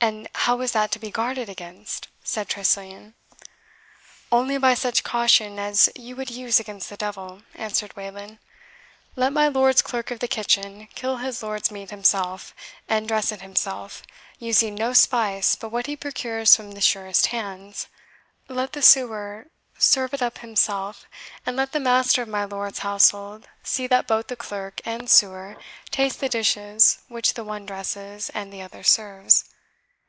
[0.00, 3.14] "And how is that to be guarded against?" said Tressilian.
[4.30, 8.38] "Only by such caution as you would use against the devil," answered Wayland.
[9.16, 12.54] "Let my lord's clerk of the kitchen kill his lord's meat himself,
[12.88, 14.04] and dress it himself,
[14.38, 17.88] using no spice but what he procures from the surest hands.
[18.46, 19.48] Let the sewer
[19.78, 21.06] serve it up himself,
[21.44, 25.56] and let the master of my lord's household see that both clerk and sewer
[25.90, 29.44] taste the dishes which the one dresses and the other serves.